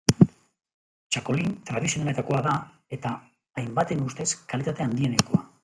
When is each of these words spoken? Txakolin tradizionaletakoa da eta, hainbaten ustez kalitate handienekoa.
Txakolin 1.15 1.51
tradizionaletakoa 1.69 2.41
da 2.49 2.55
eta, 2.99 3.13
hainbaten 3.63 4.05
ustez 4.09 4.29
kalitate 4.55 4.89
handienekoa. 4.91 5.47